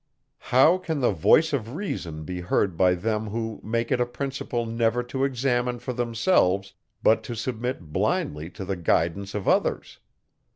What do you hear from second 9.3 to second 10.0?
of others?